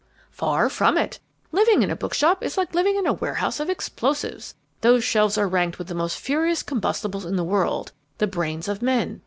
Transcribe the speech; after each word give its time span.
"Far 0.31 0.67
from 0.67 0.97
it. 0.97 1.19
Living 1.51 1.83
in 1.83 1.91
a 1.91 1.95
bookshop 1.95 2.41
is 2.43 2.57
like 2.57 2.73
living 2.73 2.95
in 2.95 3.05
a 3.05 3.13
warehouse 3.13 3.59
of 3.59 3.69
explosives. 3.69 4.55
Those 4.81 5.03
shelves 5.03 5.37
are 5.37 5.47
ranked 5.47 5.77
with 5.77 5.89
the 5.89 5.93
most 5.93 6.17
furious 6.17 6.63
combustibles 6.63 7.23
in 7.25 7.35
the 7.35 7.43
world 7.43 7.91
the 8.17 8.25
brains 8.25 8.67
of 8.67 8.81
men. 8.81 9.19